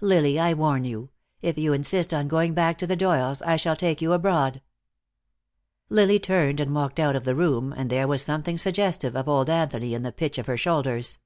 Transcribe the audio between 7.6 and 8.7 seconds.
and there was something